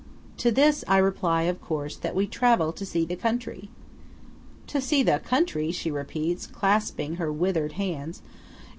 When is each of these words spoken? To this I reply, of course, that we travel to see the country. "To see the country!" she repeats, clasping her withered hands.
To 0.37 0.49
this 0.49 0.83
I 0.87 0.97
reply, 0.97 1.43
of 1.43 1.61
course, 1.61 1.95
that 1.95 2.15
we 2.15 2.25
travel 2.25 2.73
to 2.73 2.87
see 2.87 3.05
the 3.05 3.15
country. 3.15 3.69
"To 4.65 4.81
see 4.81 5.03
the 5.03 5.19
country!" 5.19 5.71
she 5.71 5.91
repeats, 5.91 6.47
clasping 6.47 7.17
her 7.17 7.31
withered 7.31 7.73
hands. 7.73 8.23